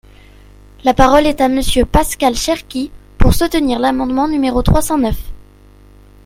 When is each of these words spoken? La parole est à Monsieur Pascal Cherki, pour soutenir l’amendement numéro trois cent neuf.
La 0.83 0.95
parole 0.95 1.27
est 1.27 1.41
à 1.41 1.47
Monsieur 1.47 1.85
Pascal 1.85 2.33
Cherki, 2.33 2.89
pour 3.19 3.35
soutenir 3.35 3.77
l’amendement 3.77 4.27
numéro 4.27 4.63
trois 4.63 4.81
cent 4.81 4.97
neuf. 4.97 5.19